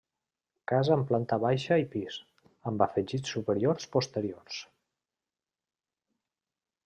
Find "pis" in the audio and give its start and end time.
1.95-2.15